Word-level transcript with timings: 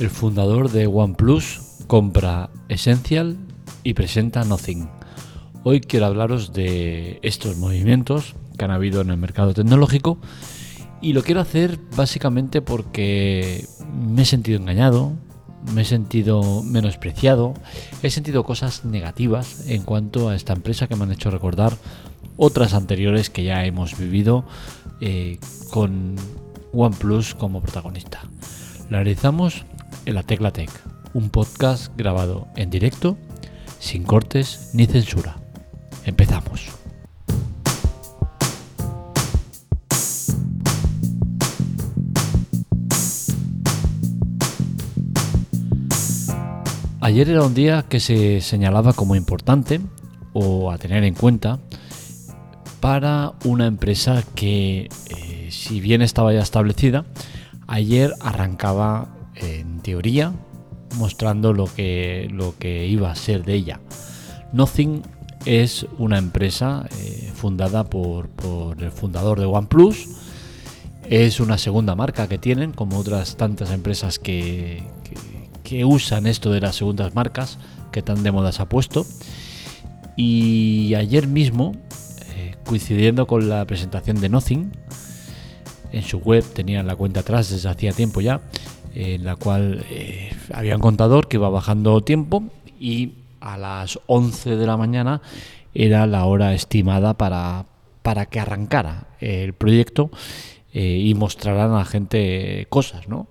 El 0.00 0.10
fundador 0.10 0.70
de 0.70 0.86
OnePlus 0.86 1.60
compra 1.88 2.50
Essential 2.68 3.36
y 3.82 3.94
presenta 3.94 4.44
Nothing. 4.44 4.88
Hoy 5.64 5.80
quiero 5.80 6.06
hablaros 6.06 6.52
de 6.52 7.18
estos 7.22 7.56
movimientos 7.56 8.36
que 8.56 8.64
han 8.64 8.70
habido 8.70 9.00
en 9.00 9.10
el 9.10 9.16
mercado 9.16 9.54
tecnológico 9.54 10.18
y 11.02 11.14
lo 11.14 11.24
quiero 11.24 11.40
hacer 11.40 11.80
básicamente 11.96 12.62
porque 12.62 13.66
me 13.92 14.22
he 14.22 14.24
sentido 14.24 14.60
engañado, 14.60 15.14
me 15.74 15.82
he 15.82 15.84
sentido 15.84 16.62
menospreciado, 16.62 17.54
he 18.00 18.10
sentido 18.10 18.44
cosas 18.44 18.84
negativas 18.84 19.68
en 19.68 19.82
cuanto 19.82 20.28
a 20.28 20.36
esta 20.36 20.52
empresa 20.52 20.86
que 20.86 20.94
me 20.94 21.02
han 21.02 21.12
hecho 21.12 21.32
recordar 21.32 21.72
otras 22.36 22.72
anteriores 22.72 23.30
que 23.30 23.42
ya 23.42 23.64
hemos 23.64 23.98
vivido 23.98 24.44
eh, 25.00 25.40
con 25.70 26.14
OnePlus 26.72 27.34
como 27.34 27.60
protagonista. 27.60 28.22
La 28.90 28.98
realizamos 28.98 29.64
en 30.06 30.14
la 30.14 30.22
Tecla 30.22 30.52
Tech, 30.52 30.70
un 31.14 31.30
podcast 31.30 31.96
grabado 31.96 32.48
en 32.56 32.70
directo, 32.70 33.16
sin 33.78 34.02
cortes 34.04 34.70
ni 34.72 34.86
censura. 34.86 35.36
Empezamos. 36.04 36.78
Ayer 47.00 47.30
era 47.30 47.42
un 47.42 47.54
día 47.54 47.86
que 47.88 48.00
se 48.00 48.40
señalaba 48.42 48.92
como 48.92 49.16
importante 49.16 49.80
o 50.34 50.70
a 50.70 50.78
tener 50.78 51.04
en 51.04 51.14
cuenta 51.14 51.58
para 52.80 53.32
una 53.44 53.66
empresa 53.66 54.22
que, 54.34 54.88
eh, 55.08 55.48
si 55.50 55.80
bien 55.80 56.02
estaba 56.02 56.32
ya 56.32 56.40
establecida, 56.42 57.06
ayer 57.66 58.12
arrancaba 58.20 59.17
en 59.40 59.80
teoría 59.80 60.32
mostrando 60.96 61.52
lo 61.52 61.66
que, 61.66 62.28
lo 62.32 62.56
que 62.58 62.86
iba 62.86 63.10
a 63.10 63.14
ser 63.14 63.44
de 63.44 63.54
ella. 63.54 63.80
Nothing 64.52 65.02
es 65.44 65.86
una 65.98 66.18
empresa 66.18 66.86
eh, 66.98 67.30
fundada 67.34 67.84
por, 67.84 68.30
el 68.78 68.90
fundador 68.90 69.38
de 69.38 69.46
OnePlus. 69.46 70.08
Es 71.08 71.40
una 71.40 71.56
segunda 71.58 71.94
marca 71.94 72.28
que 72.28 72.38
tienen, 72.38 72.72
como 72.72 72.98
otras 72.98 73.36
tantas 73.36 73.70
empresas 73.70 74.18
que, 74.18 74.82
que, 75.62 75.84
usan 75.84 76.26
esto 76.26 76.50
de 76.52 76.60
las 76.60 76.76
segundas 76.76 77.14
marcas, 77.14 77.58
que 77.92 78.02
tan 78.02 78.22
de 78.22 78.30
moda 78.30 78.52
se 78.52 78.62
ha 78.62 78.68
puesto. 78.68 79.06
Y 80.16 80.94
ayer 80.94 81.26
mismo, 81.26 81.72
eh, 82.34 82.56
coincidiendo 82.66 83.26
con 83.26 83.48
la 83.48 83.64
presentación 83.64 84.20
de 84.20 84.28
Nothing, 84.28 84.72
en 85.92 86.02
su 86.02 86.18
web 86.18 86.44
tenían 86.44 86.86
la 86.86 86.96
cuenta 86.96 87.20
atrás 87.20 87.48
desde 87.48 87.68
hacía 87.68 87.92
tiempo 87.92 88.20
ya, 88.20 88.42
en 88.98 89.24
la 89.24 89.36
cual 89.36 89.84
eh, 89.90 90.32
había 90.52 90.74
un 90.74 90.82
contador 90.82 91.28
que 91.28 91.36
iba 91.36 91.48
bajando 91.48 92.00
tiempo 92.00 92.42
y 92.80 93.12
a 93.40 93.56
las 93.56 94.00
11 94.06 94.56
de 94.56 94.66
la 94.66 94.76
mañana 94.76 95.22
era 95.72 96.04
la 96.08 96.24
hora 96.24 96.52
estimada 96.52 97.14
para, 97.14 97.66
para 98.02 98.26
que 98.26 98.40
arrancara 98.40 99.06
el 99.20 99.52
proyecto 99.52 100.10
eh, 100.72 101.00
y 101.04 101.14
mostraran 101.14 101.70
a 101.70 101.78
la 101.78 101.84
gente 101.84 102.66
cosas, 102.70 103.08
¿no? 103.08 103.28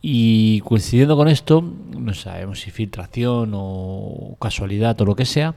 Y 0.00 0.60
coincidiendo 0.60 1.16
con 1.16 1.28
esto, 1.28 1.60
no 1.60 2.14
sabemos 2.14 2.60
si 2.60 2.70
filtración 2.70 3.52
o 3.54 4.38
casualidad 4.40 4.98
o 5.02 5.04
lo 5.04 5.16
que 5.16 5.26
sea, 5.26 5.54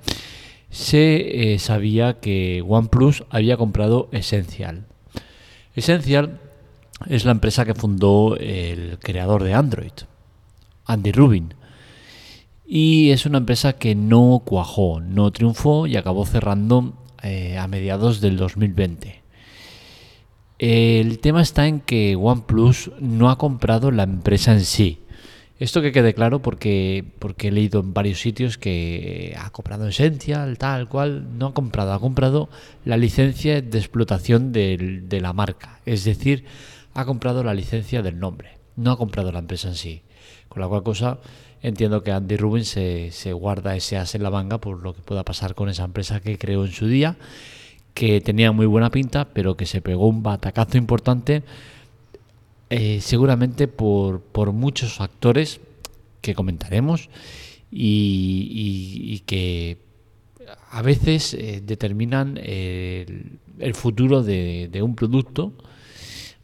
se 0.69 1.53
eh, 1.53 1.59
sabía 1.59 2.19
que 2.19 2.61
OnePlus 2.67 3.23
había 3.29 3.55
comprado 3.55 4.09
Essential. 4.11 4.87
Essential 5.73 6.50
es 7.07 7.25
la 7.25 7.31
empresa 7.31 7.65
que 7.65 7.75
fundó 7.75 8.35
el 8.37 8.97
creador 8.99 9.43
de 9.43 9.53
Android, 9.53 9.91
Andy 10.85 11.11
Rubin. 11.11 11.53
Y 12.65 13.11
es 13.11 13.25
una 13.25 13.39
empresa 13.39 13.73
que 13.73 13.95
no 13.95 14.43
cuajó, 14.45 15.01
no 15.01 15.31
triunfó 15.31 15.87
y 15.87 15.97
acabó 15.97 16.25
cerrando 16.25 16.93
eh, 17.21 17.57
a 17.57 17.67
mediados 17.67 18.21
del 18.21 18.37
2020. 18.37 19.21
El 20.57 21.19
tema 21.19 21.41
está 21.41 21.67
en 21.67 21.79
que 21.79 22.15
OnePlus 22.15 22.91
no 22.99 23.29
ha 23.29 23.37
comprado 23.37 23.91
la 23.91 24.03
empresa 24.03 24.53
en 24.53 24.61
sí. 24.61 24.99
Esto 25.59 25.81
que 25.81 25.91
quede 25.91 26.13
claro 26.13 26.41
porque, 26.41 27.03
porque 27.19 27.49
he 27.49 27.51
leído 27.51 27.81
en 27.81 27.93
varios 27.93 28.19
sitios 28.19 28.57
que 28.57 29.35
ha 29.39 29.49
comprado 29.51 29.87
Essential, 29.87 30.57
tal 30.57 30.87
cual, 30.87 31.37
no 31.37 31.47
ha 31.47 31.53
comprado, 31.53 31.93
ha 31.93 31.99
comprado 31.99 32.49
la 32.85 32.97
licencia 32.97 33.61
de 33.61 33.77
explotación 33.77 34.51
de 34.51 35.19
la 35.21 35.33
marca. 35.33 35.79
Es 35.85 36.03
decir, 36.03 36.45
ha 36.93 37.05
comprado 37.05 37.43
la 37.43 37.53
licencia 37.53 38.01
del 38.01 38.19
nombre, 38.19 38.57
no 38.75 38.91
ha 38.91 38.97
comprado 38.97 39.31
la 39.31 39.39
empresa 39.39 39.69
en 39.69 39.75
sí. 39.75 40.01
Con 40.49 40.61
la 40.61 40.67
cual 40.67 40.83
cosa 40.83 41.19
entiendo 41.61 42.03
que 42.03 42.11
Andy 42.11 42.37
Rubin 42.37 42.65
se, 42.65 43.33
guarda 43.33 43.75
ese 43.75 43.97
as 43.97 44.15
en 44.15 44.23
la 44.23 44.31
manga 44.31 44.57
por 44.59 44.81
lo 44.81 44.93
que 44.93 45.01
pueda 45.01 45.23
pasar 45.23 45.55
con 45.55 45.69
esa 45.69 45.85
empresa 45.85 46.19
que 46.19 46.37
creó 46.37 46.65
en 46.65 46.71
su 46.71 46.87
día, 46.87 47.17
que 47.93 48.19
tenía 48.21 48.51
muy 48.51 48.65
buena 48.65 48.89
pinta, 48.89 49.29
pero 49.33 49.55
que 49.55 49.65
se 49.65 49.81
pegó 49.81 50.07
un 50.07 50.23
batacazo 50.23 50.77
importante, 50.77 51.43
eh, 52.69 52.99
seguramente 53.01 53.67
por, 53.67 54.51
muchos 54.51 54.93
factores 54.93 55.61
que 56.21 56.35
comentaremos 56.35 57.09
y, 57.71 59.19
que 59.25 59.77
a 60.71 60.81
veces 60.81 61.33
eh, 61.33 61.61
determinan 61.63 62.37
el, 62.37 63.73
futuro 63.73 64.23
de 64.23 64.81
un 64.81 64.95
producto 64.95 65.53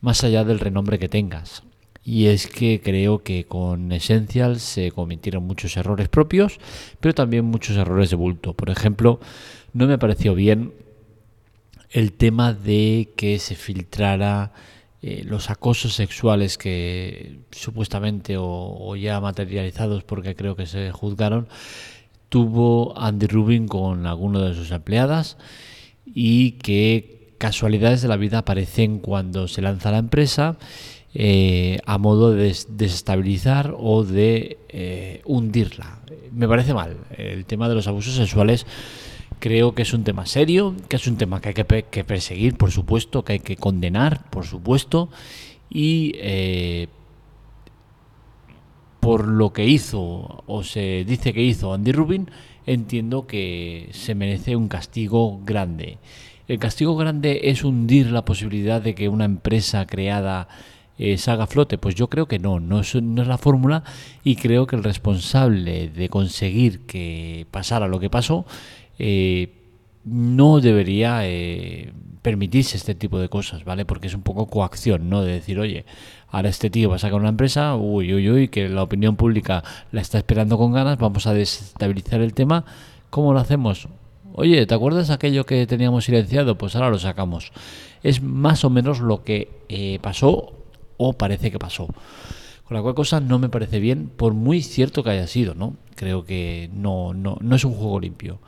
más 0.02 0.24
allá 0.24 0.44
del 0.44 0.60
renombre 0.60 1.00
que 1.00 1.10
tengas. 1.10 1.64
Y 2.04 2.28
es 2.28 2.48
que 2.48 2.80
creo 2.82 3.22
que 3.22 3.44
con 3.46 3.92
Essential 3.92 4.60
se 4.60 4.92
cometieron 4.92 5.44
muchos 5.44 5.76
errores 5.76 6.08
propios, 6.08 6.60
pero 7.02 7.14
también 7.14 7.44
muchos 7.46 7.76
errores 7.76 8.10
de 8.10 8.16
bulto. 8.16 8.54
Por 8.54 8.70
ejemplo, 8.70 9.20
no 9.74 9.88
me 9.88 9.98
pareció 9.98 10.34
bien 10.34 10.74
el 11.90 12.14
tema 12.14 12.54
de 12.54 13.10
que 13.16 13.40
se 13.40 13.56
filtrara 13.56 14.54
eh, 15.02 15.24
los 15.26 15.50
acosos 15.50 15.94
sexuales 15.94 16.58
que 16.58 17.40
supuestamente 17.52 18.36
o, 18.38 18.96
ya 18.96 19.22
materializados 19.22 20.04
porque 20.04 20.36
creo 20.36 20.56
que 20.56 20.66
se 20.66 20.92
juzgaron 20.92 21.48
tuvo 22.30 22.98
Andy 22.98 23.28
Rubin 23.28 23.68
con 23.68 24.06
alguno 24.06 24.42
de 24.42 24.56
sus 24.56 24.72
empleadas 24.72 25.38
y 26.06 26.54
que 26.54 27.17
casualidades 27.38 28.02
de 28.02 28.08
la 28.08 28.18
vida 28.18 28.40
aparecen 28.40 29.00
cuando 29.00 29.48
se 29.48 29.62
lanza 29.62 29.92
la 29.92 30.00
empresa 30.00 30.58
eh, 31.14 31.80
a 31.86 31.98
modo 31.98 32.32
de 32.32 32.56
desestabilizar 32.70 33.74
o 33.78 34.04
de 34.04 34.58
eh, 34.70 35.22
hundirla. 35.26 36.00
Me 36.32 36.48
parece 36.48 36.74
mal. 36.74 36.98
El 37.18 37.46
tema 37.46 37.70
de 37.70 37.76
los 37.76 37.88
abusos 37.88 38.16
sexuales 38.16 38.66
creo 39.40 39.74
que 39.74 39.84
es 39.84 39.94
un 39.94 40.04
tema 40.04 40.26
serio, 40.26 40.76
que 40.90 40.96
es 40.96 41.08
un 41.08 41.18
tema 41.18 41.42
que 41.42 41.50
hay 41.50 41.84
que, 41.84 42.04
perseguir, 42.04 42.56
por 42.56 42.72
supuesto, 42.72 43.24
que 43.24 43.34
hay 43.34 43.40
que 43.40 43.56
condenar, 43.56 44.30
por 44.30 44.46
supuesto, 44.46 45.10
y 45.70 46.14
eh, 46.16 46.88
por 49.00 49.28
lo 49.28 49.54
que 49.54 49.66
hizo 49.66 50.44
o 50.46 50.64
se 50.64 51.04
dice 51.06 51.34
que 51.34 51.42
hizo 51.42 51.74
Andy 51.74 51.92
Rubin, 51.92 52.30
entiendo 52.66 53.28
que 53.28 53.90
se 53.92 54.16
merece 54.16 54.56
un 54.56 54.68
castigo 54.68 55.40
grande. 55.46 55.98
¿El 56.48 56.60
castigo 56.60 56.96
grande 56.96 57.42
es 57.44 57.64
hundir 57.64 58.10
la 58.12 58.24
posibilidad 58.24 58.82
de 58.82 58.96
que 58.96 59.10
una 59.10 59.26
empresa 59.26 59.86
creada 59.86 60.48
eh, 60.98 61.18
salga 61.18 61.44
a 61.44 61.48
flote? 61.48 61.78
Pues 61.78 61.94
yo 61.96 62.10
creo 62.10 62.28
que 62.28 62.40
no, 62.40 62.62
no 62.62 62.80
es, 62.80 62.96
la 62.96 63.38
fórmula 63.38 63.84
y 64.24 64.38
creo 64.38 64.66
que 64.66 64.78
el 64.78 64.84
responsable 64.84 65.90
de 65.90 66.08
conseguir 66.08 66.86
que 66.86 67.48
pasara 67.52 67.90
lo 67.90 68.00
que 68.00 68.10
pasó 68.10 68.46
eh, 68.98 69.56
no 70.06 70.62
debería 70.62 71.28
eh, 71.28 71.92
permitirse 72.22 72.78
este 72.78 72.96
tipo 72.96 73.20
de 73.20 73.28
cosas, 73.28 73.66
¿vale? 73.66 73.84
Porque 73.84 74.08
es 74.08 74.14
un 74.14 74.22
poco 74.22 74.48
coacción, 74.48 75.10
¿no? 75.10 75.24
De 75.24 75.34
decir, 75.34 75.60
oye, 75.60 75.86
ahora 76.30 76.48
este 76.48 76.70
tío 76.70 76.90
va 76.90 76.96
a 76.96 77.00
sacar 77.00 77.20
una 77.20 77.30
empresa, 77.30 77.76
uy, 77.76 78.14
uy, 78.14 78.30
uy, 78.30 78.48
que 78.48 78.70
la 78.70 78.84
opinión 78.84 79.18
pública 79.18 79.66
la 79.92 80.00
está 80.00 80.18
esperando 80.18 80.58
con 80.58 80.72
ganas, 80.72 80.98
vamos 80.98 81.28
a 81.28 81.34
desestabilizar 81.34 82.22
el 82.22 82.34
tema. 82.34 82.64
¿Cómo 83.10 83.34
lo 83.34 83.40
hacemos? 83.40 83.90
Oye, 84.40 84.68
¿te 84.68 84.76
acuerdas 84.76 85.10
aquello 85.10 85.48
que 85.48 85.66
teníamos 85.66 86.06
silenciado? 86.06 86.60
Pues 86.60 86.76
ahora 86.76 86.92
lo 86.92 87.00
sacamos. 87.00 87.52
Es 88.04 88.22
más 88.22 88.64
o 88.64 88.70
menos 88.70 89.00
lo 89.00 89.24
que 89.24 89.50
eh, 89.68 89.98
pasó 90.00 90.54
o 90.98 91.14
parece 91.14 91.50
que 91.50 91.58
pasó. 91.58 91.88
Con 92.64 92.78
la 92.78 92.84
cual 92.84 92.94
cosa 92.94 93.20
no 93.20 93.40
me 93.40 93.50
parece 93.50 93.80
bien, 93.80 94.12
por 94.16 94.36
muy 94.36 94.62
cierto 94.62 95.04
que 95.04 95.10
haya 95.10 95.26
sido, 95.26 95.56
¿no? 95.56 95.76
Creo 95.96 96.24
que 96.24 96.70
no, 96.72 97.16
no, 97.16 97.40
no 97.42 97.56
es 97.56 97.66
un 97.66 97.74
juego 97.74 98.00
limpio. 98.00 98.40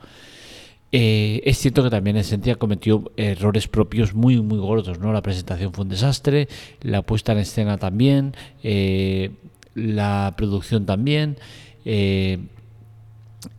Eh, 0.92 1.42
es 1.44 1.58
cierto 1.58 1.82
que 1.82 1.90
también 1.90 2.16
Esencia 2.16 2.54
cometió 2.54 3.10
errores 3.16 3.66
propios 3.66 4.14
muy, 4.14 4.40
muy 4.40 4.60
gordos, 4.60 5.00
¿no? 5.00 5.12
La 5.12 5.22
presentación 5.22 5.72
fue 5.72 5.82
un 5.82 5.88
desastre, 5.88 6.46
la 6.82 7.02
puesta 7.02 7.32
en 7.32 7.38
escena 7.38 7.78
también, 7.78 8.36
eh, 8.62 9.32
la 9.74 10.34
producción 10.36 10.86
también. 10.86 11.36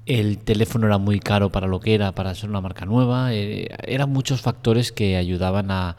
El 0.05 0.37
teléfono 0.39 0.87
era 0.87 0.97
muy 0.97 1.19
caro 1.19 1.51
para 1.51 1.67
lo 1.67 1.79
que 1.79 1.95
era, 1.95 2.11
para 2.13 2.35
ser 2.35 2.49
una 2.49 2.61
marca 2.61 2.85
nueva. 2.85 3.33
Eh, 3.33 3.69
eran 3.83 4.11
muchos 4.11 4.41
factores 4.41 4.91
que 4.91 5.17
ayudaban 5.17 5.71
a, 5.71 5.95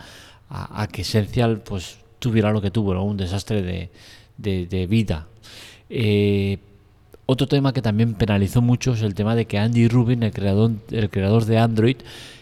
que 0.93 1.03
Essential 1.03 1.61
pues, 1.61 1.99
tuviera 2.19 2.53
lo 2.53 2.61
que 2.61 2.71
tuvo, 2.71 3.01
un 3.03 3.17
desastre 3.17 3.91
de, 4.37 4.87
vida. 4.87 5.27
Eh, 5.89 6.59
otro 7.27 7.47
tema 7.47 7.73
que 7.73 7.83
también 7.83 8.15
penalizó 8.15 8.61
mucho 8.61 8.93
es 8.93 9.03
el 9.03 9.15
tema 9.15 9.35
de 9.35 9.47
que 9.47 9.59
Andy 9.59 9.89
Rubin, 9.89 10.23
el 10.23 10.33
creador, 10.33 10.73
el 10.91 11.11
creador 11.11 11.45
de 11.45 11.59
Android, 11.59 11.97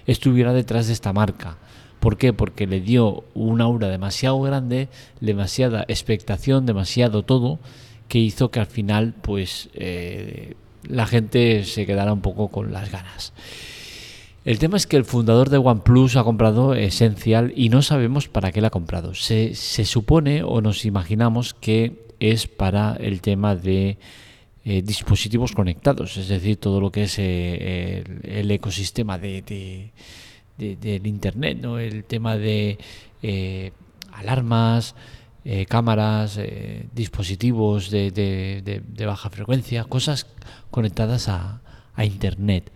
estuviera 0.06 0.52
detrás 0.52 0.88
de 0.88 0.92
esta 0.92 1.12
marca. 1.12 1.58
¿Por 2.00 2.16
qué? 2.16 2.32
Porque 2.32 2.66
le 2.66 2.81
dio 2.81 3.25
un 3.34 3.60
aura 3.60 3.88
demasiado 3.88 4.40
grande, 4.40 4.88
demasiada 5.20 5.84
expectación, 5.87 6.64
demasiado 6.64 7.22
todo, 7.22 7.58
que 8.08 8.19
hizo 8.19 8.50
que 8.50 8.60
al 8.60 8.66
final, 8.66 9.14
pues, 9.20 9.69
eh, 9.75 10.54
la 10.88 11.06
gente 11.06 11.65
se 11.65 11.87
quedara 11.87 12.12
un 12.12 12.21
poco 12.21 12.49
con 12.49 12.73
las 12.73 12.91
ganas. 12.91 13.32
El 14.44 14.59
tema 14.59 14.79
es 14.79 14.87
que 14.87 14.97
el 14.97 15.05
fundador 15.05 15.50
de 15.50 15.59
OnePlus 15.59 16.17
ha 16.17 16.25
comprado 16.25 16.75
Essential 16.75 17.53
y 17.55 17.69
no 17.69 17.82
sabemos 17.82 18.29
para 18.29 18.53
qué 18.53 18.61
la 18.61 18.69
ha 18.69 18.71
comprado. 18.71 19.15
Se, 19.15 19.55
se 19.55 19.85
supone 19.85 20.43
o 20.43 20.62
nos 20.62 20.87
imaginamos 20.87 21.53
que 21.53 22.11
es 22.21 22.47
para 22.47 22.97
el 23.00 23.21
tema 23.21 23.55
de 23.55 23.99
eh, 24.62 24.82
dispositivos 24.82 25.53
conectados, 25.53 26.19
es 26.19 26.29
decir, 26.29 26.59
todo 26.59 26.83
lo 26.83 26.93
que 26.93 27.05
es 27.05 27.19
eh, 27.19 28.05
el, 28.23 28.50
ecosistema 28.50 29.17
de, 29.17 29.91
del 30.59 31.06
Internet, 31.06 31.59
¿no? 31.62 31.79
el 31.79 32.05
tema 32.05 32.37
de 32.37 32.76
eh, 33.23 33.73
alarmas, 34.12 34.94
cámaras, 35.69 36.38
dispositivos 36.94 37.90
de, 37.90 38.82
baja 39.06 39.31
frecuencia, 39.31 39.84
cosas 39.84 40.26
conectadas 40.70 41.28
a, 41.28 41.60
Internet. 42.02 42.72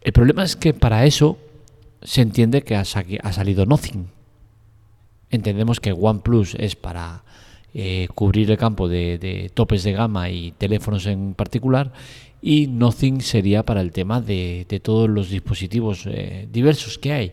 El 0.00 0.12
problema 0.12 0.44
es 0.44 0.54
que 0.54 0.72
para 0.72 1.06
eso 1.06 1.38
se 2.02 2.22
entiende 2.22 2.62
que 2.62 2.76
ha, 2.76 2.84
salido 2.84 3.66
Nothing. 3.66 4.06
Entendemos 5.30 5.80
que 5.80 5.92
OnePlus 5.92 6.54
es 6.54 6.76
para 6.76 7.24
eh, 7.74 8.08
cubrir 8.14 8.50
el 8.50 8.56
campo 8.56 8.88
de, 8.88 9.50
topes 9.52 9.82
de 9.82 9.92
gama 9.92 10.30
y 10.30 10.52
teléfonos 10.52 11.06
en 11.06 11.34
particular 11.34 11.92
y 12.40 12.68
Nothing 12.68 13.20
sería 13.20 13.64
para 13.64 13.80
el 13.80 13.92
tema 13.92 14.20
de, 14.20 14.80
todos 14.82 15.10
los 15.10 15.30
dispositivos 15.30 16.06
eh, 16.06 16.48
diversos 16.50 16.96
que 16.96 17.12
hay. 17.12 17.32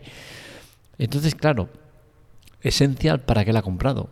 Entonces, 0.98 1.34
claro, 1.34 1.68
esencial 2.64 3.20
para 3.20 3.44
qué 3.44 3.52
la 3.52 3.60
ha 3.60 3.62
comprado. 3.62 4.10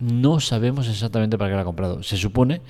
No 0.00 0.40
sabemos 0.40 0.88
exactamente 0.88 1.38
para 1.38 1.50
qué 1.50 1.56
la 1.56 1.62
ha 1.62 1.66
comprado. 1.66 2.02
Se 2.02 2.16
supone 2.16 2.60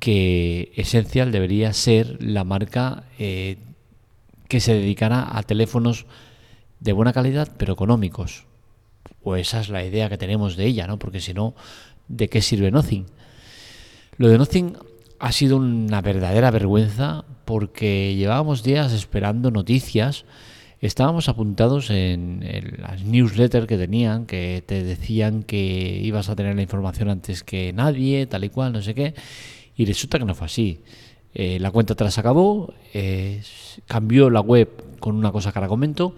que 0.00 0.72
Essential 0.74 1.30
debería 1.30 1.72
ser 1.72 2.20
la 2.20 2.42
marca 2.42 3.04
eh, 3.18 3.58
que 4.48 4.60
se 4.60 4.74
dedicara 4.74 5.38
a 5.38 5.42
teléfonos 5.44 6.06
de 6.80 6.92
buena 6.92 7.12
calidad 7.12 7.52
pero 7.56 7.72
económicos 7.72 8.46
o 9.26 9.34
esa 9.34 9.60
es 9.60 9.68
la 9.68 9.84
idea 9.84 10.08
que 10.08 10.18
tenemos 10.18 10.56
de 10.56 10.66
ella, 10.66 10.86
¿no? 10.86 11.00
Porque 11.00 11.20
si 11.20 11.34
no, 11.34 11.54
¿de 12.06 12.28
qué 12.28 12.40
sirve 12.40 12.70
Nothing? 12.70 13.06
Lo 14.18 14.28
de 14.28 14.38
Nothing 14.38 14.76
ha 15.18 15.32
sido 15.32 15.56
una 15.56 16.00
verdadera 16.00 16.52
vergüenza 16.52 17.24
porque 17.44 18.14
llevábamos 18.14 18.62
días 18.62 18.92
esperando 18.92 19.50
noticias. 19.50 20.24
Estábamos 20.80 21.28
apuntados 21.28 21.90
en, 21.90 22.44
las 22.78 23.02
newsletters 23.02 23.66
que 23.66 23.78
tenían, 23.78 24.26
que 24.26 24.62
te 24.66 24.84
decían 24.84 25.42
que 25.42 26.00
ibas 26.02 26.28
a 26.28 26.36
tener 26.36 26.54
la 26.54 26.62
información 26.62 27.08
antes 27.08 27.42
que 27.42 27.72
nadie, 27.72 28.26
tal 28.26 28.44
y 28.44 28.50
cual, 28.50 28.72
no 28.72 28.82
sé 28.82 28.94
qué. 28.94 29.14
Y 29.76 29.84
resulta 29.84 30.18
que 30.18 30.24
no 30.24 30.34
fue 30.34 30.46
así. 30.46 30.80
Eh, 31.34 31.58
la 31.60 31.70
cuenta 31.70 31.94
atrás 31.94 32.18
acabó, 32.18 32.72
cambió 33.86 34.30
la 34.30 34.40
web 34.40 34.70
con 35.00 35.16
una 35.16 35.32
cosa 35.32 35.52
que 35.52 35.58
ahora 35.58 35.68
comento 35.68 36.14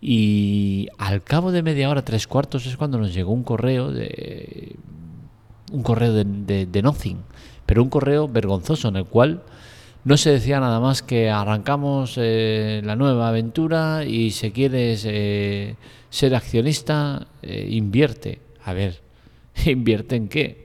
y 0.00 0.88
al 0.98 1.22
cabo 1.22 1.50
de 1.50 1.62
media 1.62 1.90
hora, 1.90 2.04
tres 2.04 2.26
cuartos, 2.26 2.66
es 2.66 2.76
cuando 2.76 2.98
nos 2.98 3.12
llegó 3.12 3.32
un 3.32 3.42
correo 3.42 3.90
de 3.90 4.76
un 5.72 5.82
correo 5.82 6.12
de, 6.12 6.82
Nothing, 6.82 7.18
pero 7.66 7.82
un 7.82 7.90
correo 7.90 8.28
vergonzoso 8.28 8.88
en 8.88 8.96
el 8.96 9.04
cual 9.04 9.42
no 10.08 10.16
se 10.16 10.30
decía 10.30 10.58
nada 10.58 10.80
más 10.80 11.02
que 11.02 11.28
arrancamos 11.28 12.14
eh, 12.16 12.80
la 12.82 12.96
nueva 12.96 13.28
aventura 13.28 14.06
y 14.06 14.30
si 14.30 14.50
quieres 14.52 15.04
eh, 15.06 15.76
ser 16.08 16.34
accionista, 16.34 17.26
eh, 17.42 17.68
invierte. 17.70 18.40
A 18.64 18.72
ver, 18.72 19.02
¿invierte 19.66 20.16
en 20.16 20.28
qué? 20.28 20.64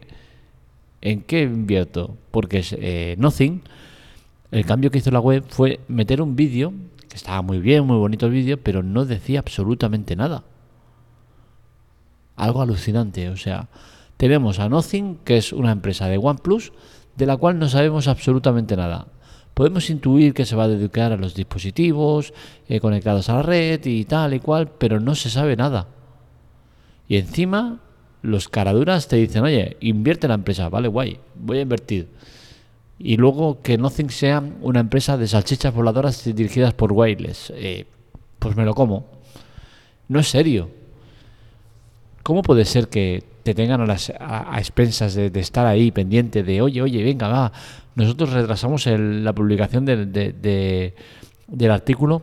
¿En 1.02 1.24
qué 1.24 1.42
invierto? 1.42 2.16
Porque 2.32 3.18
Nothing, 3.20 3.64
el 4.52 4.66
cambio 4.66 4.90
que 4.90 5.00
hizo 5.00 5.12
la 5.12 5.20
web 5.20 5.44
fue 5.50 5.82
meter 5.90 6.22
un 6.22 6.38
vídeo 6.38 6.72
estaba 7.14 7.42
muy 7.42 7.60
bien, 7.60 7.86
muy 7.86 7.98
bonito 7.98 8.28
el 8.28 8.32
vídeo, 8.32 8.58
pero 8.64 8.82
no 8.82 9.04
decía 9.04 9.40
absolutamente 9.40 10.16
nada. 10.16 10.46
Algo 12.38 12.62
alucinante, 12.62 13.28
o 13.30 13.36
sea, 13.36 13.68
tenemos 14.16 14.60
a 14.60 14.70
Nothing, 14.70 15.18
que 15.26 15.36
es 15.36 15.52
una 15.52 15.74
empresa 15.74 16.08
de 16.08 16.18
OnePlus, 16.18 16.72
de 17.18 17.26
la 17.26 17.36
cual 17.36 17.60
no 17.60 17.68
sabemos 17.68 18.08
absolutamente 18.08 18.78
nada. 18.78 19.08
Podemos 19.54 19.90
intuir 19.90 20.34
que 20.34 20.46
se 20.46 20.56
va 20.56 20.64
a 20.64 20.68
dedicar 20.68 21.12
a 21.12 21.18
los 21.18 21.36
dispositivos 21.36 22.34
eh, 22.68 22.80
conectados 22.80 23.30
a 23.30 23.36
la 23.36 23.42
red 23.44 23.86
y 23.86 24.06
tal 24.06 24.34
y 24.34 24.40
cual, 24.40 24.70
pero 24.78 25.00
no 25.00 25.16
se 25.16 25.30
sabe 25.30 25.56
nada. 25.56 25.88
Y 27.08 27.18
encima, 27.18 27.80
los 28.22 28.50
caraduras 28.50 29.08
te 29.08 29.18
dicen, 29.18 29.44
oye, 29.44 29.78
invierte 29.82 30.26
en 30.28 30.30
la 30.30 30.36
empresa, 30.36 30.70
vale, 30.70 30.88
guay, 30.88 31.20
voy 31.36 31.60
a 31.60 31.62
invertir 31.62 32.08
y 33.04 33.18
luego 33.18 33.62
que 33.62 33.78
Nothing 33.78 34.10
sea 34.10 34.42
una 34.62 34.80
empresa 34.80 35.18
de 35.18 35.28
salchichas 35.28 35.74
voladoras 35.74 36.24
dirigidas 36.24 36.74
por 36.74 36.94
Wireless. 36.94 37.52
Eh, 37.56 37.86
pues 38.40 38.56
me 38.56 38.64
lo 38.64 38.74
como. 38.74 39.06
No 40.08 40.22
es 40.22 40.30
serio. 40.30 40.70
¿Cómo 42.24 42.42
puede 42.44 42.64
ser 42.64 42.88
que 42.88 43.24
te 43.44 43.54
tengan 43.54 43.82
a, 43.82 43.86
las, 43.86 44.10
a, 44.18 44.56
expensas 44.58 45.16
de, 45.16 45.32
estar 45.36 45.66
ahí 45.66 45.92
pendiente 45.92 46.44
de, 46.44 46.62
oye, 46.62 46.82
oye, 46.82 47.04
venga, 47.04 47.28
va, 47.28 47.52
nosotros 47.96 48.34
retrasamos 48.34 48.86
la 48.88 49.34
publicación 49.34 49.86
del 49.86 50.94
artículo 51.72 52.22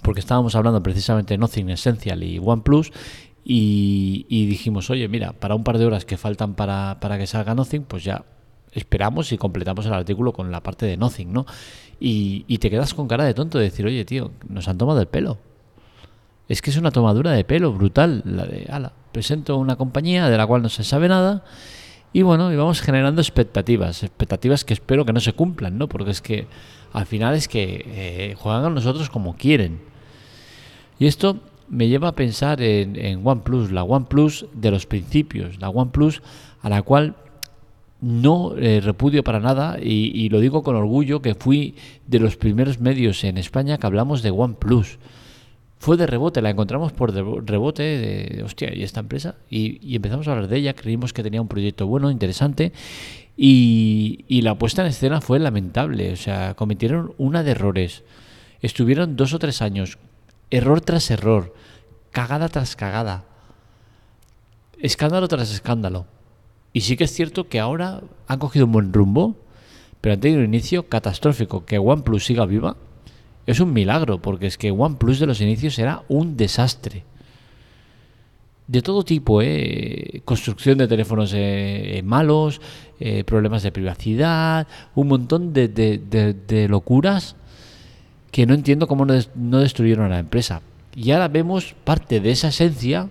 porque 0.00 0.20
estábamos 0.20 0.54
hablando 0.54 0.82
precisamente 0.82 1.34
de 1.34 1.38
Nothing 1.38 1.70
Essential 1.70 2.22
y 2.22 2.40
OnePlus 2.42 2.92
y, 3.44 4.26
y 4.28 4.46
dijimos, 4.46 4.88
oye, 4.90 5.08
mira, 5.08 5.32
para 5.32 5.54
un 5.54 5.64
par 5.64 5.78
de 5.78 5.86
horas 5.86 6.04
que 6.04 6.16
faltan 6.16 6.54
para, 6.54 6.98
para 7.00 7.18
que 7.18 7.26
salga 7.26 7.54
Nothing, 7.54 7.82
pues 7.82 8.04
ya 8.04 8.24
esperamos 8.72 9.32
y 9.32 9.38
completamos 9.38 9.86
el 9.86 9.92
artículo 9.92 10.32
con 10.32 10.50
la 10.50 10.62
parte 10.62 10.86
de 10.86 10.96
Nothing, 10.96 11.32
¿no? 11.32 11.46
Y, 12.04 12.58
te 12.58 12.68
quedas 12.68 12.94
con 12.94 13.06
cara 13.06 13.24
de 13.24 13.32
tonto 13.32 13.58
de 13.58 13.64
decir, 13.64 13.86
oye, 13.86 14.04
tío, 14.04 14.32
nos 14.48 14.66
han 14.66 14.76
tomado 14.76 15.00
el 15.00 15.06
pelo. 15.06 15.38
Es 16.48 16.60
que 16.60 16.70
es 16.70 16.76
una 16.76 16.90
tomadura 16.90 17.30
de 17.30 17.44
pelo 17.44 17.72
brutal, 17.72 18.22
la 18.24 18.44
de, 18.44 18.66
ala, 18.68 18.92
presento 19.12 19.56
una 19.56 19.76
compañía 19.76 20.28
de 20.28 20.36
la 20.36 20.44
cual 20.44 20.62
no 20.62 20.68
se 20.68 20.82
sabe 20.82 21.08
nada 21.08 21.44
y 22.12 22.22
bueno, 22.22 22.52
y 22.52 22.56
vamos 22.56 22.80
generando 22.80 23.20
expectativas, 23.20 24.02
expectativas 24.02 24.64
que 24.64 24.74
espero 24.74 25.04
que 25.04 25.12
no 25.12 25.20
se 25.20 25.32
cumplan, 25.32 25.78
¿no? 25.78 25.88
Porque 25.88 26.10
es 26.10 26.20
que 26.20 26.46
al 26.92 27.06
final 27.06 27.34
es 27.34 27.48
que 27.48 27.84
eh, 27.86 28.34
juegan 28.38 28.64
a 28.64 28.70
nosotros 28.70 29.08
como 29.08 29.36
quieren. 29.36 29.80
Y 30.98 31.06
esto 31.06 31.40
me 31.68 31.88
lleva 31.88 32.08
a 32.08 32.14
pensar 32.14 32.60
en, 32.60 32.96
en 32.96 33.26
OnePlus, 33.26 33.72
la 33.72 33.82
OnePlus 33.82 34.46
de 34.52 34.70
los 34.70 34.86
principios, 34.86 35.58
la 35.58 35.70
OnePlus 35.70 36.22
a 36.60 36.68
la 36.68 36.82
cual 36.82 37.16
no 38.02 38.56
eh, 38.58 38.80
repudio 38.80 39.22
para 39.22 39.38
nada 39.38 39.78
y, 39.80 40.28
lo 40.28 40.40
digo 40.40 40.62
con 40.62 40.74
orgullo 40.74 41.22
que 41.22 41.36
fui 41.36 41.76
de 42.08 42.18
los 42.18 42.36
primeros 42.36 42.80
medios 42.80 43.22
en 43.22 43.38
España 43.38 43.78
que 43.78 43.86
hablamos 43.86 44.22
de 44.22 44.32
OnePlus. 44.32 44.98
Fue 45.82 45.96
de 45.96 46.06
rebote, 46.06 46.40
la 46.42 46.50
encontramos 46.50 46.92
por 46.92 47.12
rebote 47.12 47.82
de, 47.82 48.44
hostia, 48.44 48.72
¿y 48.72 48.84
esta 48.84 49.00
empresa? 49.00 49.34
Y, 49.50 49.96
empezamos 49.96 50.28
a 50.28 50.30
hablar 50.30 50.46
de 50.46 50.58
ella, 50.58 50.74
creímos 50.74 51.12
que 51.12 51.24
tenía 51.24 51.42
un 51.42 51.48
proyecto 51.48 51.88
bueno, 51.88 52.08
interesante 52.08 52.72
y, 53.36 54.24
y 54.28 54.42
la 54.42 54.56
puesta 54.56 54.82
en 54.82 54.88
escena 54.88 55.20
fue 55.20 55.40
lamentable, 55.40 56.12
o 56.12 56.16
sea, 56.16 56.54
cometieron 56.54 57.14
una 57.18 57.42
de 57.42 57.50
errores. 57.50 58.04
Estuvieron 58.60 59.16
dos 59.16 59.34
o 59.34 59.40
tres 59.40 59.60
años, 59.60 59.98
error 60.50 60.82
tras 60.82 61.10
error, 61.10 61.52
cagada 62.12 62.48
tras 62.48 62.76
cagada, 62.76 63.24
escándalo 64.78 65.26
tras 65.26 65.50
escándalo 65.50 66.06
y 66.72 66.82
sí 66.82 66.96
que 66.96 67.04
es 67.04 67.12
cierto 67.12 67.48
que 67.48 67.58
ahora 67.58 68.02
han 68.28 68.38
cogido 68.38 68.66
un 68.66 68.72
buen 68.72 68.92
rumbo, 68.92 69.34
pero 70.00 70.12
han 70.12 70.20
tenido 70.20 70.38
un 70.38 70.46
inicio 70.46 70.88
catastrófico. 70.88 71.66
Que 71.66 71.78
OnePlus 71.78 72.24
siga 72.24 72.46
viva 72.46 72.76
es 73.46 73.60
un 73.60 73.72
milagro, 73.72 74.20
porque 74.20 74.46
es 74.46 74.58
que 74.58 74.70
OnePlus 74.70 75.18
de 75.18 75.26
los 75.26 75.40
inicios 75.40 75.78
era 75.78 76.02
un 76.08 76.36
desastre. 76.36 77.04
De 78.66 78.80
todo 78.80 79.04
tipo, 79.04 79.42
¿eh? 79.42 80.22
construcción 80.24 80.78
de 80.78 80.88
teléfonos 80.88 81.32
eh, 81.34 81.98
eh, 81.98 82.02
malos, 82.02 82.60
eh, 83.00 83.24
problemas 83.24 83.62
de 83.62 83.72
privacidad, 83.72 84.66
un 84.94 85.08
montón 85.08 85.52
de, 85.52 86.66
locuras 86.68 87.36
que 88.30 88.46
no 88.46 88.54
entiendo 88.54 88.86
cómo 88.86 89.04
no, 89.04 89.14
no 89.34 89.58
destruyeron 89.58 90.06
a 90.06 90.10
la 90.10 90.18
empresa. 90.20 90.62
Y 90.94 91.10
ahora 91.10 91.28
vemos 91.28 91.74
parte 91.84 92.20
de 92.20 92.30
esa 92.30 92.48
esencia 92.48 93.08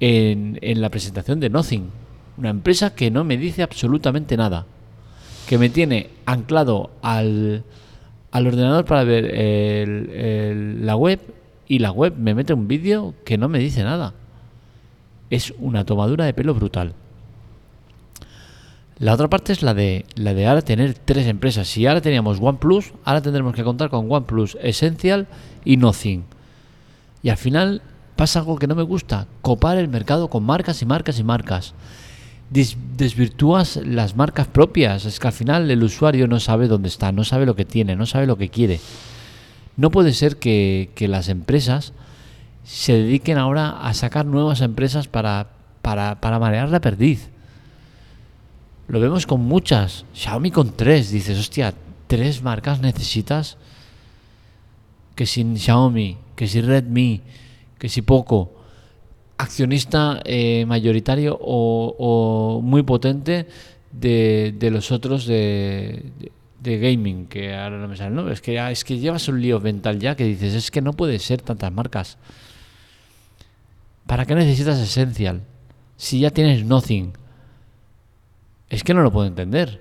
en, 0.00 0.58
en 0.62 0.80
la 0.80 0.88
presentación 0.88 1.38
de 1.38 1.50
Nothing 1.50 1.90
una 2.36 2.50
empresa 2.50 2.94
que 2.94 3.10
no 3.10 3.24
me 3.24 3.36
dice 3.36 3.62
absolutamente 3.62 4.36
nada. 4.36 4.66
Que 5.48 5.58
me 5.58 5.70
tiene 5.70 6.10
anclado 6.26 6.90
al, 7.02 7.64
al 8.30 8.46
ordenador 8.46 8.84
para 8.84 9.04
ver 9.04 10.80
la 10.82 10.96
web 10.96 11.20
y 11.68 11.78
la 11.78 11.90
web 11.90 12.14
me 12.16 12.34
mete 12.34 12.52
un 12.54 12.68
vídeo 12.68 13.14
que 13.24 13.38
no 13.38 13.48
me 13.48 13.58
dice 13.58 13.82
nada. 13.82 14.14
Es 15.30 15.52
una 15.58 15.84
tomadura 15.84 16.24
de 16.24 16.34
pelo 16.34 16.54
brutal. 16.54 16.94
La 18.98 19.12
otra 19.12 19.28
parte 19.28 19.52
es 19.52 19.62
la 19.62 19.74
de, 19.74 20.06
la 20.14 20.32
de 20.32 20.46
ahora 20.46 20.62
tener 20.62 20.94
tres 20.94 21.26
empresas. 21.26 21.68
Si 21.68 21.86
ahora 21.86 22.00
teníamos 22.00 22.38
OnePlus, 22.40 22.94
ahora 23.04 23.20
tendremos 23.20 23.54
que 23.54 23.64
contar 23.64 23.90
con 23.90 24.10
OnePlus 24.10 24.56
Essential 24.62 25.26
y 25.64 25.76
Nothing. 25.76 26.24
Y 27.22 27.28
al 27.28 27.36
final 27.36 27.82
pasa 28.14 28.38
algo 28.38 28.56
que 28.56 28.66
no 28.66 28.74
me 28.74 28.82
gusta, 28.82 29.26
copar 29.42 29.76
el 29.76 29.88
mercado 29.88 30.28
con 30.28 30.44
marcas 30.44 30.80
y 30.80 30.86
marcas 30.86 31.18
y 31.18 31.24
marcas. 31.24 31.74
Desvirtúas 32.50 33.76
las 33.76 34.16
marcas 34.16 34.46
propias. 34.46 35.04
Es 35.04 35.18
que 35.18 35.26
al 35.26 35.32
final 35.32 35.70
el 35.70 35.82
usuario 35.82 36.28
no 36.28 36.40
sabe 36.40 36.68
dónde 36.68 36.88
está, 36.88 37.12
no 37.12 37.24
sabe 37.24 37.46
lo 37.46 37.56
que 37.56 37.64
tiene, 37.64 37.96
no 37.96 38.06
sabe 38.06 38.26
lo 38.26 38.36
que 38.36 38.48
quiere. 38.48 38.80
No 39.76 39.90
puede 39.90 40.12
ser 40.12 40.36
que, 40.36 40.90
las 41.08 41.28
empresas 41.28 41.92
se 42.64 42.94
dediquen 42.94 43.38
ahora 43.38 43.86
a 43.86 43.94
sacar 43.94 44.26
nuevas 44.26 44.60
empresas 44.60 45.06
para, 45.06 45.50
para, 45.82 46.20
para 46.20 46.38
marear 46.38 46.68
la 46.68 46.80
perdiz. 46.80 47.28
Lo 48.88 49.00
vemos 49.00 49.26
con 49.26 49.40
muchas. 49.42 50.04
Xiaomi 50.14 50.50
con 50.50 50.76
tres. 50.76 51.10
Dices, 51.10 51.38
hostia, 51.38 51.74
tres 52.06 52.42
marcas 52.42 52.80
necesitas. 52.80 53.58
Que 55.14 55.26
sin 55.26 55.56
Xiaomi, 55.56 56.18
que 56.36 56.46
si 56.46 56.60
Redmi, 56.60 57.22
que 57.78 57.88
si 57.88 58.02
Poco. 58.02 58.55
Accionista 59.38 60.22
eh, 60.24 60.64
mayoritario 60.66 61.38
o, 61.40 62.60
muy 62.62 62.82
potente 62.82 63.46
de, 63.92 64.68
los 64.70 64.92
otros 64.92 65.26
de, 65.26 66.12
gaming, 66.62 67.26
que 67.26 67.54
ahora 67.54 67.78
no 67.78 67.86
me 67.86 67.96
sale 67.96 68.14
¿no? 68.14 68.30
Es 68.30 68.40
que, 68.40 68.58
es 68.70 68.84
que 68.84 68.98
llevas 68.98 69.28
un 69.28 69.40
lío 69.40 69.60
mental 69.60 70.00
ya 70.00 70.16
que 70.16 70.24
dices, 70.24 70.54
es 70.54 70.70
que 70.70 70.80
no 70.80 70.94
puede 70.94 71.18
ser 71.18 71.42
tantas 71.42 71.70
marcas. 71.72 72.18
¿Para 74.06 74.24
qué 74.24 74.34
necesitas 74.34 74.78
Essential? 74.78 75.42
Si 75.96 76.20
ya 76.20 76.30
tienes 76.30 76.64
Nothing 76.64 77.12
es 78.68 78.82
que 78.82 78.94
no 78.94 79.02
lo 79.02 79.12
puedo 79.12 79.26
entender. 79.26 79.80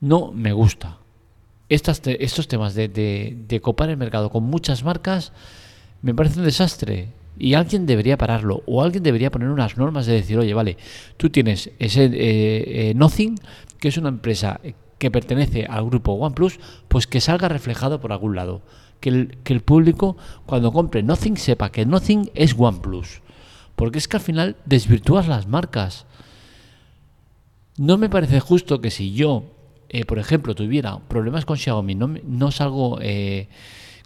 No 0.00 0.32
me 0.32 0.52
gusta. 0.52 0.98
estos 1.68 2.48
temas 2.48 2.74
de, 2.74 2.88
de, 2.88 3.60
copar 3.60 3.90
el 3.90 3.96
mercado 3.96 4.30
con 4.30 4.44
muchas 4.44 4.84
marcas 4.84 5.32
me 6.00 6.14
parece 6.14 6.38
un 6.38 6.44
desastre. 6.44 7.08
Y 7.38 7.54
alguien 7.54 7.86
debería 7.86 8.18
pararlo. 8.18 8.62
O 8.66 8.82
alguien 8.82 9.02
debería 9.02 9.30
poner 9.30 9.48
unas 9.48 9.76
normas 9.76 10.06
de 10.06 10.14
decir, 10.14 10.38
oye, 10.38 10.54
vale, 10.54 10.76
tú 11.16 11.30
tienes 11.30 11.70
ese 11.78 12.04
eh, 12.04 12.10
eh, 12.90 12.94
Nothing, 12.94 13.36
que 13.78 13.88
es 13.88 13.96
una 13.96 14.08
empresa 14.08 14.60
que 14.98 15.10
pertenece 15.10 15.66
al 15.66 15.84
grupo 15.84 16.12
OnePlus, 16.12 16.58
pues 16.88 17.06
que 17.06 17.20
salga 17.20 17.48
reflejado 17.48 18.00
por 18.00 18.12
algún 18.12 18.34
lado. 18.34 18.62
Que 19.00 19.10
el, 19.10 19.38
que 19.44 19.52
el 19.52 19.60
público, 19.60 20.16
cuando 20.44 20.72
compre 20.72 21.02
Nothing, 21.04 21.36
sepa 21.36 21.70
que 21.70 21.86
Nothing 21.86 22.30
es 22.34 22.54
OnePlus. 22.58 23.20
Porque 23.76 23.98
es 23.98 24.08
que 24.08 24.16
al 24.16 24.22
final 24.22 24.56
desvirtúas 24.64 25.28
las 25.28 25.46
marcas. 25.46 26.04
No 27.76 27.96
me 27.96 28.08
parece 28.08 28.40
justo 28.40 28.80
que 28.80 28.90
si 28.90 29.12
yo, 29.14 29.44
eh, 29.88 30.04
por 30.04 30.18
ejemplo, 30.18 30.56
tuviera 30.56 30.98
problemas 31.06 31.44
con 31.44 31.56
Xiaomi, 31.56 31.94
no, 31.94 32.12
no 32.24 32.50
salgo 32.50 32.98
eh, 33.00 33.48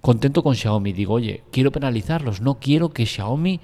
contento 0.02 0.42
con 0.42 0.54
Xiaomi, 0.54 0.92
digo, 0.92 1.14
oye, 1.14 1.44
quiero 1.50 1.73
penalizarlos, 1.73 2.42
no 2.42 2.59
quiero 2.61 2.90
que 2.90 3.06
Xiaomi 3.06 3.61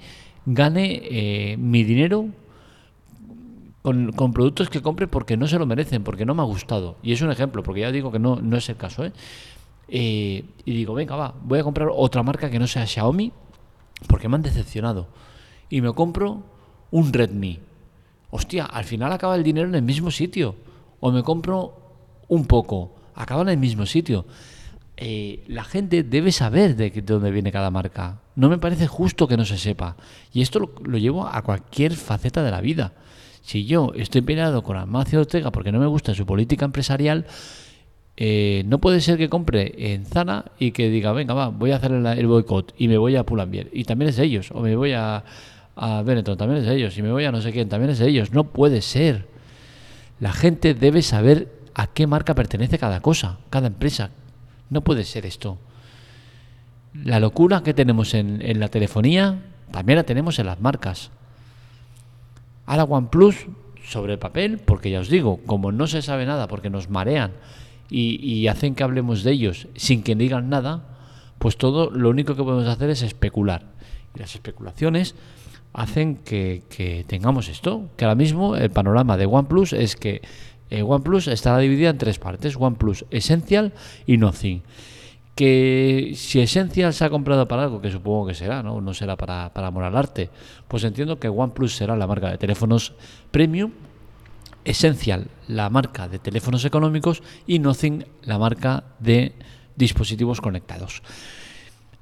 gane 0.47 1.01
eh, 1.03 1.57
mi 1.57 1.83
dinero 1.83 2.29
con, 3.83 4.33
productos 4.33 4.69
que 4.69 4.81
compre 4.81 5.07
porque 5.07 5.37
no 5.37 5.47
se 5.47 5.59
lo 5.59 5.67
merecen, 5.67 6.03
porque 6.03 6.25
no 6.25 6.33
me 6.33 6.41
ha 6.41 6.45
gustado. 6.45 6.97
Y 7.03 7.13
es 7.13 7.21
un 7.21 7.29
ejemplo, 7.29 7.61
porque 7.61 7.81
ya 7.81 7.91
digo 7.91 8.11
que 8.11 8.19
no, 8.19 8.37
no 8.37 8.57
es 8.57 8.67
el 8.69 8.77
caso. 8.77 9.03
y 9.87 10.43
digo, 10.65 10.95
venga, 10.95 11.15
va, 11.15 11.35
voy 11.43 11.59
a 11.59 11.63
comprar 11.63 11.89
otra 11.93 12.23
marca 12.23 12.49
que 12.49 12.57
no 12.57 12.65
sea 12.65 12.87
Xiaomi 12.87 13.31
porque 14.07 14.27
me 14.27 14.35
han 14.35 14.41
decepcionado. 14.41 15.07
Y 15.69 15.81
me 15.81 15.93
compro 15.93 16.43
un 16.89 17.13
Redmi 17.13 17.59
hostia, 18.31 18.65
al 18.65 18.85
final 18.85 19.11
acaba 19.11 19.35
el 19.35 19.43
dinero 19.43 19.67
en 19.67 19.75
el 19.75 19.81
mismo 19.81 20.11
sitio. 20.11 20.55
O 20.99 21.11
me 21.11 21.23
compro 21.23 21.73
un 22.27 22.45
poco, 22.45 22.91
acaba 23.15 23.41
en 23.43 23.49
el 23.49 23.57
mismo 23.57 23.85
sitio. 23.85 24.25
Eh, 25.01 25.45
la 25.47 25.63
gente 25.63 26.03
debe 26.03 26.33
saber 26.33 26.75
de, 26.75 26.89
dónde 27.05 27.31
viene 27.31 27.53
cada 27.53 27.71
marca. 27.71 28.19
No 28.35 28.49
me 28.49 28.57
parece 28.57 28.85
justo 28.85 29.29
que 29.29 29.37
no 29.37 29.45
se 29.45 29.57
sepa. 29.57 29.95
Y 30.33 30.41
esto 30.41 30.59
lo, 30.59 30.97
llevo 30.97 31.25
a 31.25 31.41
cualquier 31.41 31.93
faceta 31.93 32.43
de 32.43 32.51
la 32.51 32.59
vida. 32.59 32.91
Si 33.41 33.65
yo 33.65 33.93
estoy 33.95 34.21
peleado 34.21 34.61
con 34.61 34.75
Amancio 34.75 35.21
Ortega 35.21 35.51
porque 35.51 35.71
no 35.71 35.79
me 35.79 35.87
gusta 35.87 36.13
su 36.13 36.25
política 36.25 36.65
empresarial, 36.65 37.25
eh, 38.17 38.63
no 38.65 38.79
puede 38.79 38.99
ser 38.99 39.17
que 39.17 39.29
compre 39.29 39.93
en 39.93 40.05
Zana 40.05 40.51
y 40.59 40.71
que 40.71 40.89
diga, 40.89 41.13
venga, 41.13 41.33
va, 41.33 41.47
voy 41.47 41.71
a 41.71 41.77
hacer 41.77 41.93
el, 41.93 42.05
el 42.05 42.27
boicot 42.27 42.73
y 42.77 42.89
me 42.89 42.97
voy 42.97 43.15
a 43.15 43.23
Pull&Bear. 43.23 43.67
Y 43.71 43.85
también 43.85 44.09
es 44.09 44.17
de 44.17 44.25
ellos. 44.25 44.51
O 44.51 44.59
me 44.59 44.75
voy 44.75 44.91
a, 44.91 45.23
a 45.77 46.01
Benetton, 46.01 46.37
también 46.37 46.59
es 46.59 46.67
de 46.67 46.75
ellos. 46.75 46.93
Si 46.93 47.01
me 47.01 47.13
voy 47.13 47.23
a 47.23 47.31
no 47.31 47.39
sé 47.39 47.53
quién, 47.53 47.69
también 47.69 47.91
es 47.91 47.99
de 47.99 48.09
ellos. 48.09 48.33
No 48.33 48.43
puede 48.43 48.81
ser. 48.81 49.27
La 50.19 50.33
gente 50.33 50.73
debe 50.73 51.01
saber 51.03 51.47
a 51.73 51.87
qué 51.87 52.05
marca 52.05 52.35
pertenece 52.35 52.77
cada 52.77 52.99
cosa, 52.99 53.37
cada 53.49 53.67
empresa. 53.67 54.11
No 54.69 54.81
puede 54.81 55.03
ser 55.03 55.25
esto. 55.25 55.57
La 56.93 57.19
locura 57.19 57.61
que 57.63 57.73
tenemos 57.73 58.13
en, 58.13 58.59
la 58.59 58.69
telefonía 58.69 59.43
también 59.71 59.97
la 59.97 60.03
tenemos 60.03 60.39
en 60.39 60.47
las 60.47 60.59
marcas. 60.59 61.11
Ahora 62.65 62.83
OnePlus 62.83 63.47
sobre 63.83 64.13
el 64.13 64.19
papel, 64.19 64.59
porque 64.59 64.91
ya 64.91 64.99
os 64.99 65.09
digo, 65.09 65.39
como 65.45 65.71
no 65.71 65.87
se 65.87 66.01
sabe 66.01 66.25
nada, 66.25 66.47
porque 66.47 66.69
nos 66.69 66.89
marean 66.89 67.31
y, 67.89 68.47
hacen 68.47 68.75
que 68.75 68.83
hablemos 68.83 69.23
de 69.23 69.31
ellos 69.31 69.67
sin 69.75 70.03
que 70.03 70.15
digan 70.15 70.49
nada, 70.49 70.83
pues 71.39 71.57
todo 71.57 71.89
lo 71.89 72.09
único 72.09 72.35
que 72.35 72.43
podemos 72.43 72.67
hacer 72.67 72.89
es 72.89 73.01
especular. 73.01 73.63
Y 74.15 74.19
las 74.19 74.35
especulaciones 74.35 75.15
hacen 75.73 76.15
que, 76.17 77.05
tengamos 77.07 77.47
esto, 77.47 77.89
que 77.95 78.05
ahora 78.05 78.15
mismo 78.15 78.55
el 78.55 78.69
panorama 78.69 79.17
de 79.17 79.25
OnePlus 79.25 79.73
es 79.73 79.95
que 79.95 80.21
eh, 80.69 80.83
OnePlus 80.83 81.27
estará 81.27 81.57
dividida 81.57 81.89
en 81.89 81.97
tres 81.97 82.19
partes, 82.19 82.55
OnePlus 82.57 83.05
Essential 83.11 83.73
y 84.05 84.17
Nothing. 84.17 84.61
Que 85.35 86.13
si 86.15 86.41
Essential 86.41 86.93
se 86.93 87.05
ha 87.05 87.09
comprado 87.09 87.47
para 87.47 87.63
algo, 87.63 87.81
que 87.81 87.91
supongo 87.91 88.27
que 88.27 88.33
será, 88.33 88.61
no, 88.61 88.81
no 88.81 88.93
será 88.93 89.15
para, 89.15 89.53
para 89.53 89.67
amor 89.67 89.83
al 89.83 89.95
arte, 89.95 90.29
pues 90.67 90.83
entiendo 90.83 91.19
que 91.19 91.29
OnePlus 91.29 91.75
será 91.75 91.95
la 91.95 92.07
marca 92.07 92.29
de 92.29 92.37
teléfonos 92.37 92.93
premium, 93.31 93.71
Essential 94.65 95.27
la 95.47 95.69
marca 95.69 96.07
de 96.07 96.19
teléfonos 96.19 96.65
económicos 96.65 97.23
y 97.47 97.59
Nothing 97.59 98.05
la 98.23 98.37
marca 98.37 98.83
de 98.99 99.33
dispositivos 99.75 100.41
conectados. 100.41 101.01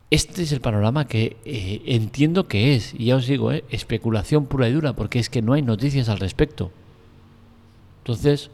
Este 0.10 0.44
es 0.44 0.52
el 0.52 0.62
panorama 0.62 1.06
que 1.06 1.38
eh, 1.46 1.82
entiendo 1.86 2.48
que 2.48 2.76
es, 2.76 2.94
y 2.94 3.06
ya 3.06 3.18
os 3.18 3.28
digo, 3.28 3.52
eh, 3.52 3.64
especulación 3.70 4.46
pura 4.46 4.68
y 4.68 4.74
dura, 4.74 4.94
porque 4.94 5.20
es 5.20 5.30
que 5.30 5.42
no 5.42 5.54
hay 5.54 5.62
noticias 5.62 6.10
al 6.10 6.20
respecto. 6.20 6.72
Entonces, 8.08 8.52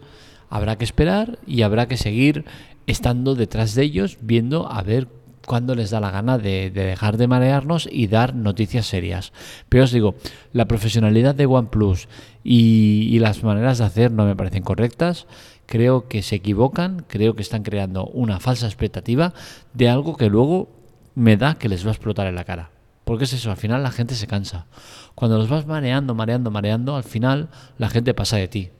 habrá 0.50 0.79
que 0.79 0.83
esperar 0.83 1.38
y 1.45 1.62
habrá 1.62 1.88
que 1.88 1.95
seguir 1.95 2.43
estando 2.88 3.36
detrás 3.36 3.75
de 3.75 3.83
ellos, 3.83 4.17
viendo 4.19 4.67
a 4.67 4.81
ver 4.81 5.07
cuándo 5.45 5.75
les 5.75 5.91
da 5.91 6.00
la 6.00 6.10
gana 6.10 6.39
de, 6.39 6.72
dejar 6.72 7.17
de 7.17 7.27
marearnos 7.27 7.88
y 7.91 8.07
dar 8.07 8.33
noticias 8.33 8.88
serias. 8.88 9.31
Pero 9.69 9.83
os 9.83 9.91
digo, 9.91 10.15
la 10.53 10.65
profesionalidad 10.65 11.36
de 11.36 11.45
OnePlus 11.45 12.07
y, 12.43 13.10
y 13.12 13.19
las 13.19 13.43
maneras 13.43 13.77
de 13.77 13.83
hacer 13.83 14.12
no 14.12 14.25
me 14.25 14.36
parecen 14.36 14.63
correctas. 14.63 15.27
Creo 15.67 16.07
que 16.07 16.24
se 16.24 16.38
equivocan, 16.38 17.05
creo 17.07 17.36
que 17.36 17.43
están 17.43 17.62
creando 17.62 18.07
una 18.07 18.39
falsa 18.39 18.65
expectativa 18.65 19.36
de 19.75 19.88
algo 19.88 20.17
que 20.17 20.31
luego 20.31 20.69
me 21.13 21.38
da 21.38 21.60
que 21.60 21.69
les 21.69 21.86
va 21.86 21.89
a 21.89 21.93
explotar 21.93 22.25
en 22.25 22.36
la 22.36 22.43
cara. 22.43 22.72
Porque 23.03 23.25
es 23.25 23.33
eso, 23.33 23.51
al 23.51 23.57
final 23.57 23.83
la 23.83 23.91
gente 23.91 24.15
se 24.15 24.25
cansa. 24.25 24.65
Cuando 25.13 25.38
los 25.38 25.48
vas 25.48 25.67
mareando, 25.67 26.15
mareando, 26.15 26.50
mareando, 26.50 26.95
al 26.95 27.03
final 27.03 27.50
la 27.77 27.89
gente 27.89 28.15
pasa 28.15 28.38
de 28.38 28.48
ti. 28.48 28.72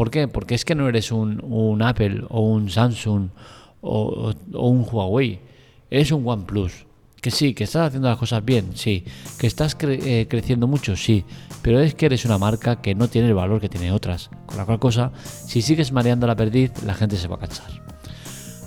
¿Por 0.00 0.10
qué? 0.10 0.28
Porque 0.28 0.54
es 0.54 0.64
que 0.64 0.74
no 0.74 0.88
eres 0.88 1.12
un, 1.12 1.82
Apple 1.82 2.22
o 2.30 2.40
un 2.40 2.70
Samsung 2.70 3.28
o, 3.82 4.32
un 4.54 4.86
Huawei. 4.90 5.40
Eres 5.90 6.10
un 6.10 6.26
OnePlus. 6.26 6.86
Que 7.20 7.30
sí, 7.30 7.52
que 7.52 7.64
estás 7.64 7.88
haciendo 7.88 8.08
las 8.08 8.16
cosas 8.16 8.42
bien, 8.42 8.70
sí. 8.74 9.04
Que 9.38 9.46
estás 9.46 9.76
eh, 9.82 10.26
creciendo 10.26 10.66
mucho, 10.66 10.96
sí. 10.96 11.26
Pero 11.60 11.80
es 11.80 11.94
que 11.94 12.06
eres 12.06 12.24
una 12.24 12.38
marca 12.38 12.80
que 12.80 12.94
no 12.94 13.08
tiene 13.08 13.28
el 13.28 13.34
valor 13.34 13.60
que 13.60 13.68
tiene 13.68 13.92
otras. 13.92 14.30
Con 14.46 14.56
la 14.56 14.64
cual 14.64 14.78
cosa, 14.78 15.12
si 15.22 15.60
sigues 15.60 15.92
mareando 15.92 16.26
la 16.26 16.34
perdiz, 16.34 16.82
la 16.82 16.94
gente 16.94 17.18
se 17.18 17.28
va 17.28 17.36
a 17.36 17.40
cansar. 17.40 17.70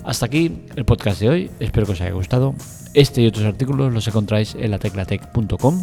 Hasta 0.04 0.26
aquí 0.26 0.62
el 0.76 0.84
podcast 0.84 1.18
de 1.18 1.30
hoy, 1.30 1.50
espero 1.58 1.84
que 1.84 1.94
os 1.94 2.00
haya 2.00 2.12
gustado. 2.12 2.54
Este 2.94 3.22
y 3.22 3.26
otros 3.26 3.44
artículos 3.44 3.92
los 3.92 4.06
encontráis 4.06 4.54
en 4.54 4.70
lateclatec.com. 4.70 5.82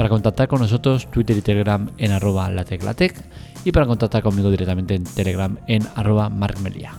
Para 0.00 0.08
contactar 0.08 0.48
con 0.48 0.62
nosotros, 0.62 1.10
Twitter 1.10 1.36
y 1.36 1.42
Telegram 1.42 1.90
en 1.98 2.12
arroba 2.12 2.48
lateclatec 2.48 3.22
y 3.66 3.70
para 3.70 3.84
contactar 3.84 4.22
conmigo 4.22 4.50
directamente 4.50 4.94
en 4.94 5.04
Telegram 5.04 5.58
en 5.66 5.86
arroba 5.94 6.30
markmelia. 6.30 6.94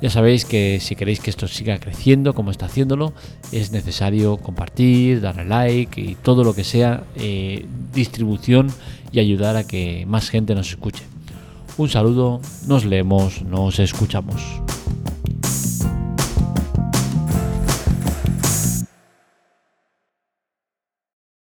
Ya 0.00 0.08
sabéis 0.08 0.44
que 0.44 0.78
si 0.78 0.94
queréis 0.94 1.18
que 1.18 1.30
esto 1.30 1.48
siga 1.48 1.80
creciendo 1.80 2.36
como 2.36 2.52
está 2.52 2.66
haciéndolo, 2.66 3.12
es 3.50 3.72
necesario 3.72 4.36
compartir, 4.36 5.20
darle 5.20 5.46
like 5.46 6.00
y 6.00 6.14
todo 6.14 6.44
lo 6.44 6.54
que 6.54 6.62
sea 6.62 7.02
eh, 7.16 7.66
distribución 7.92 8.68
y 9.10 9.18
ayudar 9.18 9.56
a 9.56 9.66
que 9.66 10.06
más 10.06 10.30
gente 10.30 10.54
nos 10.54 10.70
escuche. 10.70 11.02
Un 11.76 11.88
saludo, 11.88 12.40
nos 12.68 12.84
leemos, 12.84 13.42
nos 13.42 13.80
escuchamos. 13.80 14.60